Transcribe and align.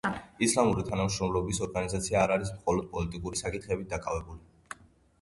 ისლამური 0.45 0.85
თანამშრომლობის 0.87 1.61
ორგანიზაცია 1.67 2.19
არ 2.23 2.35
არის 2.39 2.55
მხოლოდ 2.57 2.91
პოლიტიკური 2.97 3.45
საკითხებით 3.45 3.97
დაკავებული. 3.97 4.87